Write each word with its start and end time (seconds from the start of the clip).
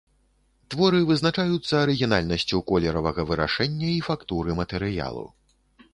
Творы 0.73 1.01
вызначаюцца 1.09 1.73
арыгінальнасцю 1.83 2.63
колеравага 2.71 3.21
вырашэння 3.33 3.87
і 3.99 4.03
фактуры 4.11 4.51
матэрыялу. 4.65 5.25